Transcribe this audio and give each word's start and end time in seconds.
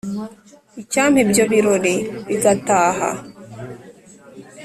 icyampa 0.81 1.17
ibyo 1.25 1.43
birori 1.51 1.95
bigataha 2.27 3.09